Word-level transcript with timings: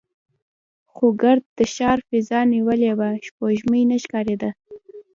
خو 0.93 1.05
ګرد 1.21 1.43
د 1.57 1.59
ښار 1.73 1.99
فضا 2.07 2.39
نیولې 2.53 2.91
وه، 2.99 3.09
سپوږمۍ 3.25 3.83
نه 3.91 3.97
ښکارېده. 4.03 4.49